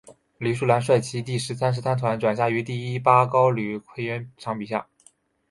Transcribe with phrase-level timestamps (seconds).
[0.39, 4.87] 李树兰率其第三十三团转辖于第一一八旅高魁元旅长麾下。